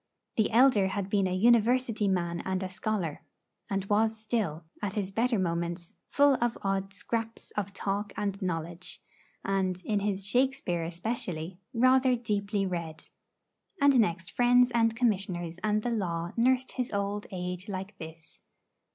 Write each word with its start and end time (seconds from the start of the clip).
The 0.35 0.49
elder 0.49 0.87
had 0.87 1.11
been 1.11 1.27
a 1.27 1.35
University 1.35 2.07
man 2.07 2.41
and 2.43 2.63
a 2.63 2.69
scholar, 2.69 3.21
and 3.69 3.85
was 3.85 4.17
still, 4.17 4.63
at 4.81 4.95
his 4.95 5.11
better 5.11 5.37
moments, 5.37 5.95
full 6.09 6.39
of 6.43 6.57
odd 6.63 6.91
scraps 6.91 7.51
of 7.51 7.71
talk 7.71 8.11
and 8.17 8.41
knowledge, 8.41 8.99
and, 9.45 9.79
in 9.85 9.99
his 9.99 10.25
Shakespeare 10.25 10.83
especially, 10.85 11.59
rather 11.71 12.15
deeply 12.15 12.65
read. 12.65 13.09
And 13.79 13.99
next 13.99 14.31
friends 14.31 14.71
and 14.71 14.95
Commissioners 14.95 15.59
and 15.63 15.83
the 15.83 15.91
law 15.91 16.31
nursed 16.35 16.71
his 16.71 16.91
old 16.91 17.27
age 17.29 17.69
like 17.69 17.95
this. 17.99 18.41